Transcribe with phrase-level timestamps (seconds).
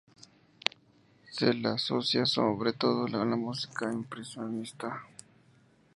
[1.31, 5.03] Se la asocia sobre todo con la música impresionista.